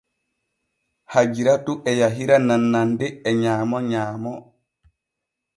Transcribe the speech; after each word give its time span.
Hajiratu 1.13 1.71
e 1.91 1.91
yahira 1.99 2.35
nannande 2.47 3.07
e 3.29 3.31
nyaamo 3.41 3.77
nyaamo. 3.91 4.33